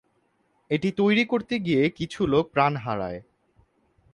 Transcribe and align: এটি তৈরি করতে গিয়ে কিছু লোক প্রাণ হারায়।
এটি 0.71 0.89
তৈরি 0.91 1.23
করতে 1.25 1.55
গিয়ে 1.59 1.83
কিছু 1.89 2.19
লোক 2.27 2.45
প্রাণ 2.53 2.73
হারায়। 2.75 3.19